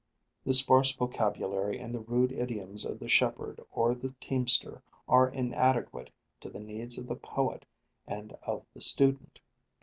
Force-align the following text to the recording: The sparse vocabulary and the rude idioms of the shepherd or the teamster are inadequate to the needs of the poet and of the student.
The 0.45 0.53
sparse 0.53 0.95
vocabulary 0.95 1.77
and 1.77 1.93
the 1.93 1.99
rude 1.99 2.31
idioms 2.31 2.85
of 2.85 2.97
the 2.97 3.07
shepherd 3.07 3.59
or 3.71 3.93
the 3.93 4.13
teamster 4.19 4.81
are 5.07 5.29
inadequate 5.29 6.09
to 6.39 6.49
the 6.49 6.59
needs 6.59 6.97
of 6.97 7.05
the 7.05 7.15
poet 7.15 7.65
and 8.07 8.33
of 8.41 8.65
the 8.73 8.81
student. 8.81 9.37